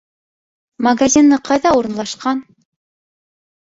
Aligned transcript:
магазины 0.87 1.41
ҡайҙа 1.51 1.77
урынлашҡан? 1.83 2.45